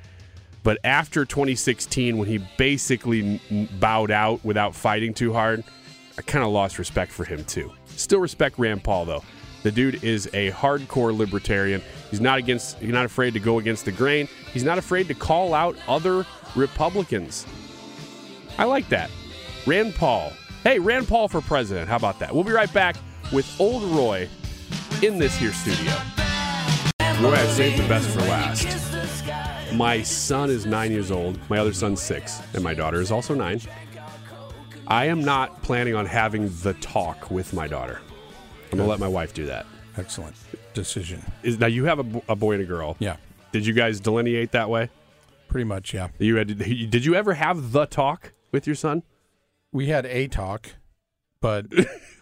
[0.61, 3.41] but after 2016, when he basically
[3.79, 5.63] bowed out without fighting too hard,
[6.17, 7.71] I kind of lost respect for him too.
[7.87, 9.23] Still respect Rand Paul though.
[9.63, 11.81] The dude is a hardcore libertarian.
[12.11, 12.77] He's not against.
[12.77, 14.27] He's not afraid to go against the grain.
[14.53, 16.25] He's not afraid to call out other
[16.55, 17.47] Republicans.
[18.57, 19.09] I like that.
[19.65, 20.31] Rand Paul.
[20.63, 21.89] Hey, Rand Paul for president.
[21.89, 22.33] How about that?
[22.33, 22.95] We'll be right back
[23.33, 24.29] with Old Roy
[25.01, 25.93] in this here studio.
[27.19, 29.73] Roy, I saved the best for last.
[29.73, 31.39] My son is nine years old.
[31.49, 33.59] My other son's six, and my daughter is also nine.
[34.87, 38.01] I am not planning on having the talk with my daughter.
[38.71, 39.65] I'm gonna let my wife do that.
[39.97, 40.35] Excellent
[40.73, 41.23] decision.
[41.43, 42.95] Is now you have a, a boy and a girl.
[42.99, 43.17] Yeah.
[43.51, 44.89] Did you guys delineate that way?
[45.47, 46.09] Pretty much, yeah.
[46.19, 46.57] You had.
[46.57, 49.03] Did you ever have the talk with your son?
[49.71, 50.75] We had a talk,
[51.41, 51.65] but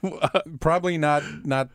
[0.59, 1.69] probably not not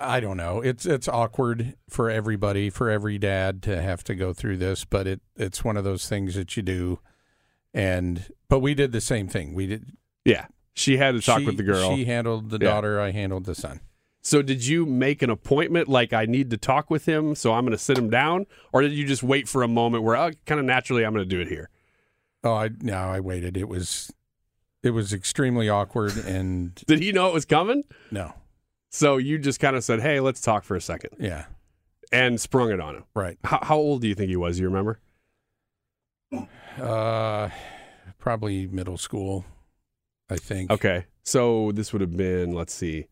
[0.00, 0.60] I don't know.
[0.60, 5.06] It's it's awkward for everybody, for every dad to have to go through this, but
[5.06, 7.00] it it's one of those things that you do
[7.74, 9.54] and but we did the same thing.
[9.54, 9.92] We did.
[10.24, 11.94] Yeah, she had to talk she- with the girl.
[11.94, 12.70] She handled the Yeah.
[12.70, 13.00] daughter.
[13.00, 13.80] I handled the son.
[14.20, 17.64] So did you make an appointment like I need to talk with him, so I'm
[17.64, 20.30] going to sit him down, or did you just wait for a moment where oh,
[20.44, 21.70] kind of naturally I'm going to do it here?
[22.44, 23.56] Oh, I no, I waited.
[23.56, 24.12] It was,
[24.82, 27.84] it was extremely awkward, and Did he know it was coming?
[28.10, 28.34] no,
[28.90, 31.10] So you just kind of said, "Hey, let's talk for a second.
[31.18, 31.46] yeah,
[32.12, 33.04] and sprung it on him.
[33.14, 33.38] right.
[33.44, 34.58] How, how old do you think he was?
[34.58, 35.00] You remember?
[36.80, 37.48] Uh,
[38.18, 39.44] probably middle school,
[40.30, 40.70] I think.
[40.70, 43.08] Okay, so this would have been let's see,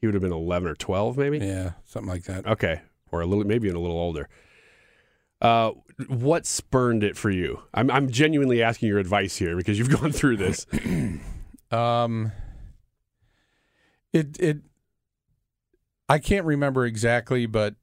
[0.00, 1.38] he would have been 11 or 12, maybe.
[1.38, 2.46] Yeah, something like that.
[2.46, 4.28] Okay, or a little, maybe even a little older.
[5.40, 5.72] Uh,
[6.08, 7.60] what spurned it for you?
[7.74, 10.66] I'm I'm genuinely asking your advice here because you've gone through this.
[11.70, 12.30] Um,
[14.12, 14.58] it it.
[16.08, 17.74] I can't remember exactly, but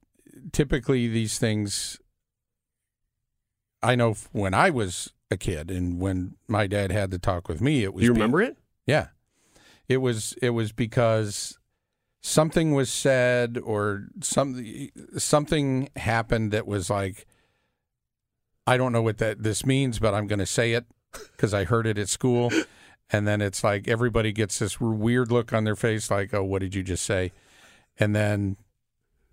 [0.54, 2.00] typically these things.
[3.84, 7.62] I know when I was a kid and when my dad had to talk with
[7.62, 8.04] me, it was.
[8.04, 8.58] You be- remember it?
[8.86, 9.08] Yeah,
[9.88, 10.34] it was.
[10.42, 11.58] It was because
[12.22, 17.26] something was said or something something happened that was like.
[18.68, 21.64] I don't know what that this means, but I'm going to say it because I
[21.64, 22.52] heard it at school.
[23.12, 26.60] And then it's like everybody gets this weird look on their face, like, "Oh, what
[26.62, 27.34] did you just say?"
[28.00, 28.56] And then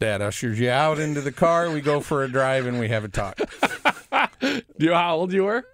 [0.01, 1.71] Dad ushers you out into the car.
[1.71, 3.39] We go for a drive and we have a talk.
[4.79, 5.65] Do you know how old you were?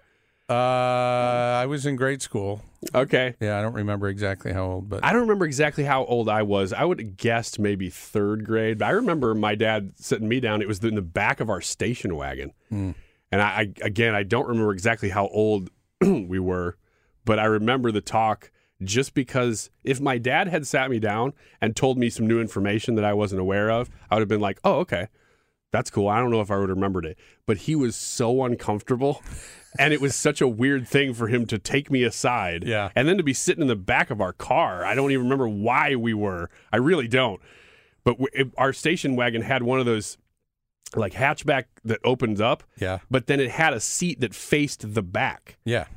[0.49, 2.61] Uh, I was in grade school.
[2.93, 3.35] Okay.
[3.39, 6.43] Yeah, I don't remember exactly how old, but I don't remember exactly how old I
[6.43, 6.71] was.
[6.71, 8.79] I would have guessed maybe third grade.
[8.79, 10.61] But I remember my dad sitting me down.
[10.61, 12.51] It was in the back of our station wagon.
[12.69, 12.91] Hmm.
[13.31, 15.69] And I, I again, I don't remember exactly how old
[16.01, 16.77] we were,
[17.25, 18.51] but I remember the talk
[18.83, 22.95] just because if my dad had sat me down and told me some new information
[22.95, 25.07] that I wasn't aware of, I would have been like, oh, okay,
[25.75, 26.07] that's cool.
[26.07, 27.17] I don't know if I would have remembered it.
[27.45, 29.21] But he was so uncomfortable.
[29.77, 32.63] And it was such a weird thing for him to take me aside.
[32.65, 32.91] Yeah.
[32.95, 34.85] And then to be sitting in the back of our car.
[34.85, 36.49] I don't even remember why we were.
[36.71, 37.41] I really don't.
[38.05, 40.17] But w- it, our station wagon had one of those
[40.95, 42.63] like hatchback that opens up.
[42.79, 42.99] Yeah.
[43.11, 45.57] But then it had a seat that faced the back.
[45.65, 45.87] yeah,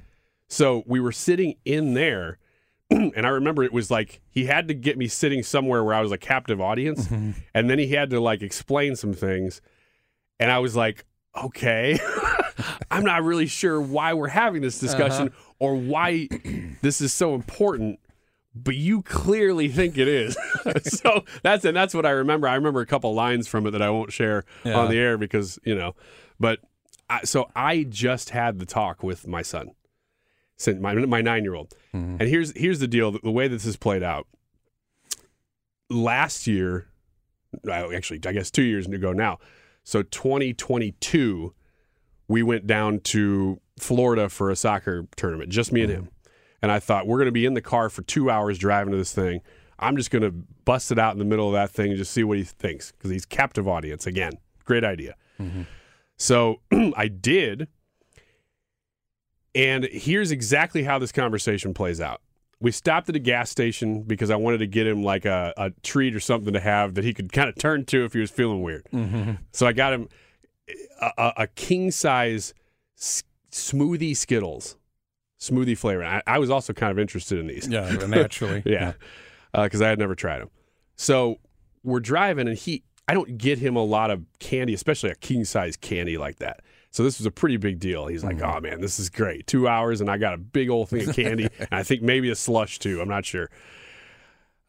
[0.48, 2.38] So we were sitting in there,
[2.90, 6.00] and I remember it was like he had to get me sitting somewhere where I
[6.00, 7.32] was a captive audience, mm-hmm.
[7.54, 9.60] and then he had to like explain some things,
[10.40, 11.04] and I was like,
[11.36, 11.98] okay,
[12.90, 14.92] I'm not really sure why we're having this uh-huh.
[14.92, 16.28] discussion or why
[16.82, 18.00] this is so important.
[18.54, 20.36] But you clearly think it is,
[20.82, 22.48] so that's and that's what I remember.
[22.48, 24.78] I remember a couple lines from it that I won't share Yeah.
[24.78, 25.94] on the air because you know.
[26.40, 26.60] But
[27.08, 29.72] I, so I just had the talk with my son,
[30.58, 32.16] since my my nine year old, mm-hmm.
[32.20, 34.26] and here's here's the deal: the way this has played out.
[35.90, 36.88] Last year,
[37.70, 39.38] actually, I guess two years ago now,
[39.84, 41.54] so 2022,
[42.28, 46.02] we went down to Florida for a soccer tournament, just me and him.
[46.02, 46.12] Mm-hmm.
[46.60, 48.98] And I thought we're going to be in the car for two hours driving to
[48.98, 49.40] this thing.
[49.78, 52.12] I'm just going to bust it out in the middle of that thing and just
[52.12, 54.34] see what he thinks because he's captive audience again.
[54.64, 55.14] Great idea.
[55.40, 55.62] Mm-hmm.
[56.16, 56.60] So
[56.96, 57.68] I did.
[59.54, 62.20] And here's exactly how this conversation plays out.
[62.60, 65.70] We stopped at a gas station because I wanted to get him like a, a
[65.82, 68.30] treat or something to have that he could kind of turn to if he was
[68.30, 68.86] feeling weird.
[68.92, 69.34] Mm-hmm.
[69.52, 70.08] So I got him
[71.00, 72.54] a, a, king size
[72.98, 74.76] s- smoothie Skittles,
[75.38, 76.04] smoothie flavor.
[76.04, 77.68] I, I was also kind of interested in these.
[77.68, 78.62] yeah, naturally.
[78.66, 78.94] yeah,
[79.52, 80.50] because uh, I had never tried them.
[80.96, 81.38] So
[81.84, 85.44] we're driving, and he, I don't get him a lot of candy, especially a king
[85.44, 86.60] size candy like that.
[86.90, 88.06] So this was a pretty big deal.
[88.06, 89.46] He's like, "Oh man, this is great!
[89.46, 92.30] Two hours, and I got a big old thing of candy, and I think maybe
[92.30, 93.00] a slush too.
[93.00, 93.50] I'm not sure."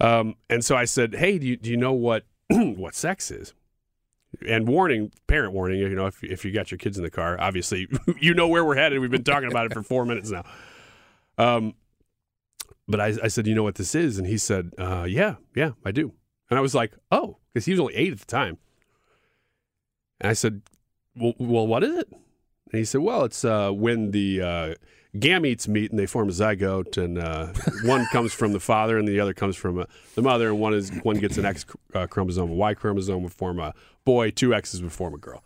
[0.01, 3.53] Um, and so I said, "Hey, do you, do you know what what sex is?"
[4.47, 7.39] And warning, parent warning, you know, if if you got your kids in the car,
[7.39, 7.87] obviously
[8.19, 8.99] you know where we're headed.
[8.99, 10.43] We've been talking about it for four minutes now.
[11.37, 11.73] Um,
[12.87, 14.17] but I, I said, you know what this is?
[14.17, 16.13] And he said, uh, yeah, yeah, I do.
[16.49, 18.57] And I was like, oh, because he was only eight at the time.
[20.19, 20.63] And I said,
[21.19, 22.09] well, well what is it?
[22.11, 24.73] And he said, well, it's uh, when the uh,
[25.15, 27.47] gametes meet and they form a zygote, and uh,
[27.83, 30.73] one comes from the father and the other comes from uh, the mother, and one
[30.73, 33.73] is one gets an X uh, chromosome, a Y chromosome would form a
[34.05, 35.43] boy, two X's would form a girl.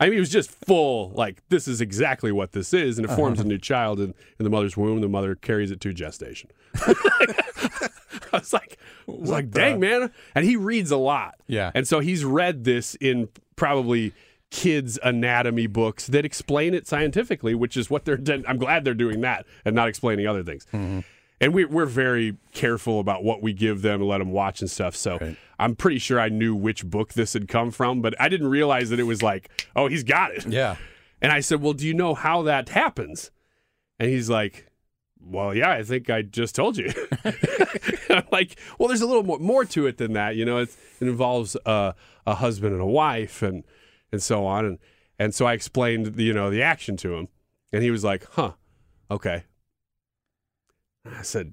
[0.00, 3.14] I mean, it was just full, like, this is exactly what this is, and it
[3.14, 5.00] forms a new child in, in the mother's womb.
[5.00, 6.50] The mother carries it to gestation.
[6.74, 7.88] I
[8.32, 8.76] was like,
[9.08, 10.10] I was like, dang, man.
[10.34, 11.36] And he reads a lot.
[11.46, 11.70] Yeah.
[11.76, 14.12] And so he's read this in probably
[14.54, 18.20] kids' anatomy books that explain it scientifically, which is what they're.
[18.46, 20.64] I'm glad they're doing that and not explaining other things.
[21.40, 24.70] And we, we're very careful about what we give them and let them watch and
[24.70, 24.94] stuff.
[24.94, 25.18] So
[25.58, 28.90] I'm pretty sure I knew which book this had come from, but I didn't realize
[28.90, 30.46] that it was like, oh, he's got it.
[30.46, 30.76] Yeah.
[31.20, 33.32] And I said, well, do you know how that happens?
[33.98, 34.68] And he's like,
[35.20, 36.92] well, yeah, I think I just told you.
[38.08, 40.36] I'm like, well, there's a little more, more to it than that.
[40.36, 41.94] You know, it's, it involves uh,
[42.24, 43.64] a husband and a wife and,
[44.14, 44.64] and so on.
[44.64, 44.78] And,
[45.18, 47.28] and so I explained, the, you know, the action to him.
[47.72, 48.52] And he was like, huh,
[49.10, 49.44] okay.
[51.04, 51.52] I said,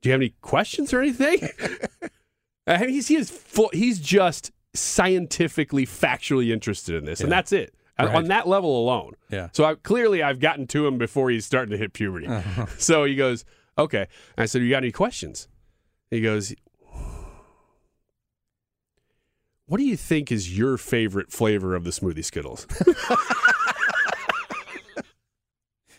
[0.00, 1.48] do you have any questions or anything?
[2.66, 7.20] Mean, he's, he is full, he's just scientifically, factually interested in this.
[7.20, 7.74] And that's it.
[7.98, 8.14] On- Right.
[8.16, 9.12] On that level alone.
[9.30, 9.50] Yeah.
[9.52, 12.26] So I, clearly, I've gotten to him before he's starting to hit puberty.
[12.26, 12.66] Uh-huh.
[12.78, 13.44] So he goes,
[13.78, 14.00] "Okay."
[14.36, 15.46] And I said, "You got any questions?"
[16.10, 16.52] He goes,
[19.66, 22.66] "What do you think is your favorite flavor of the smoothie Skittles?"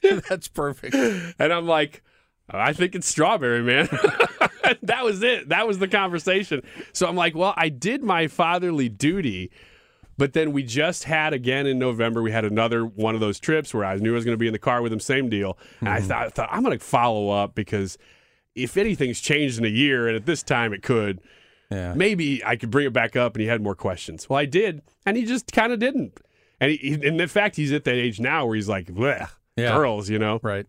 [0.29, 0.95] That's perfect.
[0.95, 2.03] and I'm like,
[2.49, 3.87] "I think it's strawberry, man."
[4.81, 5.49] that was it.
[5.49, 6.61] That was the conversation.
[6.91, 9.51] So I'm like, "Well, I did my fatherly duty."
[10.17, 13.73] But then we just had again in November, we had another one of those trips
[13.73, 15.57] where I knew I was going to be in the car with him, same deal.
[15.79, 16.07] And I mm-hmm.
[16.07, 17.97] thought, I thought I'm going to follow up because
[18.55, 21.19] if anything's changed in a year, and at this time it could,
[21.71, 21.93] Yeah.
[21.95, 24.29] maybe I could bring it back up and he had more questions.
[24.29, 26.19] Well, I did, and he just kind of didn't.
[26.59, 29.27] And, he, and in fact, he's at that age now where he's like, Yeah.
[29.55, 30.39] girls, you know?
[30.43, 30.65] Right.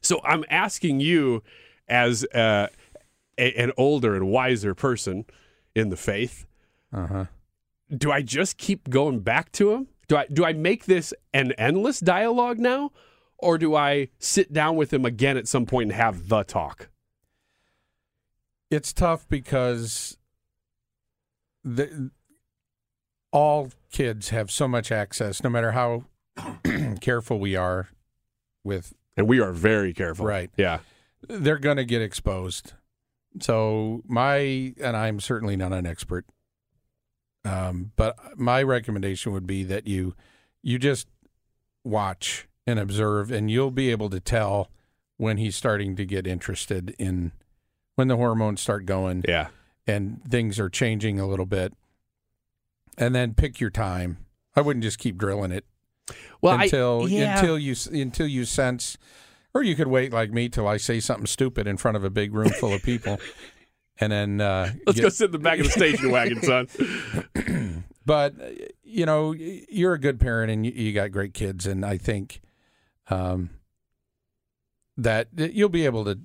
[0.00, 1.42] So I'm asking you,
[1.88, 2.66] as uh,
[3.38, 5.24] a, an older and wiser person
[5.74, 6.46] in the faith,
[6.92, 7.24] Uh huh.
[7.96, 9.88] do I just keep going back to him?
[10.08, 12.92] Do I do I make this an endless dialogue now,
[13.38, 16.88] or do I sit down with him again at some point and have the talk?
[18.70, 20.18] It's tough because
[21.64, 22.10] the
[23.32, 26.04] all kids have so much access, no matter how
[27.00, 27.88] careful we are
[28.64, 30.50] with And we are very careful, Right.
[30.56, 30.80] Yeah.
[31.26, 32.72] they're going to get exposed.
[33.40, 36.24] So my and I'm certainly not an expert,
[37.44, 40.14] um, but my recommendation would be that you
[40.62, 41.06] you just
[41.84, 44.70] watch and observe, and you'll be able to tell
[45.16, 47.32] when he's starting to get interested in
[47.98, 49.48] when the hormones start going, Yeah.
[49.84, 51.72] and things are changing a little bit,
[52.96, 54.18] and then pick your time.
[54.54, 55.64] I wouldn't just keep drilling it
[56.40, 57.40] Well, I- until yeah.
[57.40, 58.98] until you until you sense,
[59.52, 62.10] or you could wait like me till I say something stupid in front of a
[62.10, 63.18] big room full of people,
[63.98, 66.68] and then uh, Let's get- go sit in the back of the station wagon, son.
[68.06, 68.36] But
[68.84, 72.40] you know, you're a good parent and you, you got great kids, and I think
[73.10, 73.50] um,
[74.96, 76.18] that you'll be able to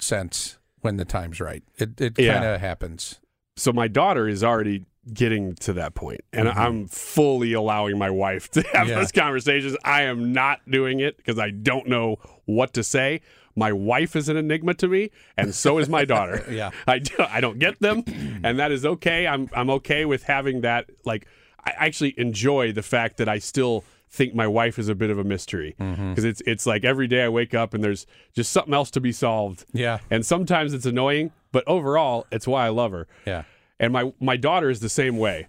[0.00, 1.62] sense when the time's right.
[1.78, 2.34] It it Yeah.
[2.34, 3.18] kind of happens.
[3.56, 6.56] So my daughter is already getting to that point, and Mhm.
[6.56, 8.96] I'm fully allowing my wife to have Yeah.
[8.96, 9.76] those conversations.
[9.84, 13.20] I am not doing it because I don't know what to say.
[13.56, 16.44] My wife is an enigma to me, and so is my daughter.
[16.50, 16.70] Yeah.
[16.86, 18.04] I, do, I don't get them,
[18.44, 19.26] and that is okay.
[19.26, 20.88] I'm I'm okay with having that.
[21.04, 21.26] Like,
[21.64, 25.18] I actually enjoy the fact that I still think my wife is a bit of
[25.18, 26.10] a mystery Mm-hmm.
[26.10, 29.00] because it's it's like every day I wake up and there's just something else to
[29.00, 29.64] be solved.
[29.72, 29.98] Yeah.
[30.10, 33.06] and sometimes it's annoying, but overall, it's why I love her.
[33.26, 33.44] Yeah.
[33.80, 35.48] And my my daughter is the same way.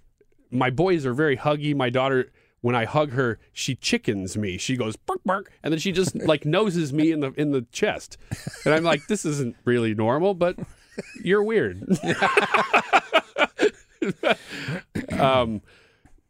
[0.50, 1.76] My boys are very huggy.
[1.76, 4.58] My daughter, when I hug her, she chickens me.
[4.58, 7.64] She goes bark bark, and then she just like noses me in the in the
[7.72, 8.18] chest.
[8.66, 10.58] And I'm like, this isn't really normal, but
[11.24, 11.84] you're weird.
[15.20, 15.62] um,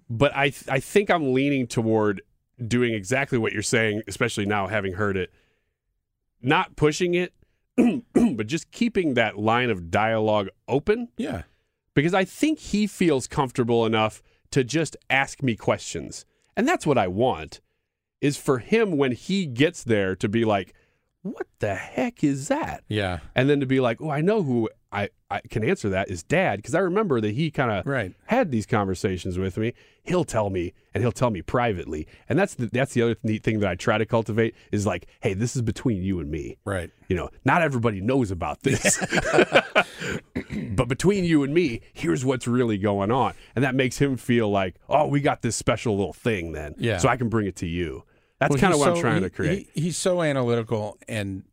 [0.10, 2.22] but I I think I'm leaning toward
[2.66, 5.32] doing exactly what you're saying, especially now having heard it.
[6.42, 7.34] Not pushing it,
[8.14, 11.44] but just keeping that line of dialogue open Yeah.
[11.96, 16.26] because I think he feels comfortable enough to just ask me questions.
[16.56, 17.62] And that's what I want
[18.22, 20.74] is for him when he gets there to be like,
[21.22, 22.84] what the heck is that?
[22.90, 23.20] Yeah.
[23.34, 26.22] And then to be like, oh, I know who I, I can answer that is
[26.24, 26.58] dad.
[26.58, 28.14] Because I remember that he kind of Right.
[28.28, 29.74] had these conversations with me.
[30.04, 32.08] He'll tell me and he'll tell me privately.
[32.30, 35.08] And that's the, that's the other neat thing that I try to cultivate is like,
[35.22, 36.58] hey, this is between you and me.
[36.66, 36.92] Right.
[37.08, 39.00] You know, not everybody knows about this.
[40.76, 43.34] but between you and me, here's what's really going on.
[43.56, 46.76] And that makes him feel like, oh, we got this special little thing then.
[46.78, 46.98] Yeah.
[46.98, 48.04] So I can bring it to you.
[48.40, 49.70] That's Well, kind of what I'm trying he- to create.
[49.74, 51.44] he- he's so analytical and,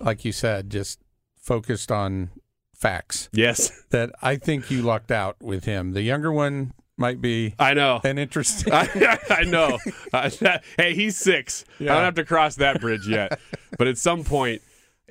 [0.00, 1.00] like you said, just
[1.36, 2.30] focused on
[2.76, 3.28] facts.
[3.32, 3.70] yes.
[3.90, 5.92] That I think you lucked out with him.
[5.92, 8.00] The younger one might be I know.
[8.04, 8.72] an interesting.
[8.72, 9.78] I, I know.
[10.12, 10.30] Uh,
[10.76, 11.64] hey, he's six.
[11.80, 13.38] I don't have to cross that bridge yet.
[13.78, 14.62] but at some point,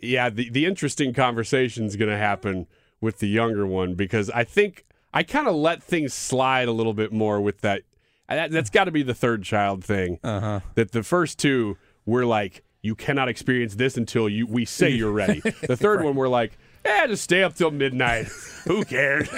[0.02, 2.68] yeah, the, the interesting conversation is going to happen
[3.02, 6.94] with the younger one because I think I kind of let things slide a little
[6.94, 7.84] bit more with that.
[8.28, 10.20] that that's got to be the third child thing.
[10.24, 10.62] Uh-huh.
[10.76, 15.12] That the first two, we're like, you cannot experience this until you we say you're
[15.12, 15.42] ready.
[15.62, 18.26] The third one, we're like, eh, just stay up till midnight.
[18.66, 19.30] Who cares?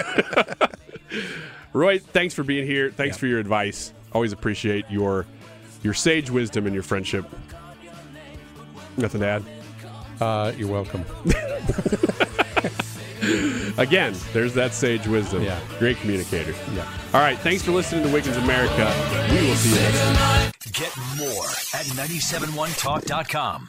[1.72, 2.90] Roy, thanks for being here.
[2.90, 3.92] Thanks for your advice.
[4.12, 5.26] Always appreciate your
[5.82, 7.24] your sage wisdom and your friendship.
[8.96, 9.44] Nothing to add.
[10.20, 11.04] Uh, you're welcome.
[13.78, 15.42] Again, there's that sage wisdom.
[15.42, 15.60] Yeah.
[15.78, 16.52] Great communicator.
[16.74, 16.90] Yeah.
[17.14, 17.38] All right.
[17.38, 18.92] Thanks for listening to Wiggins America.
[19.30, 20.52] We will see you next time.
[20.72, 21.44] Get more
[21.74, 23.68] at 971talk.com.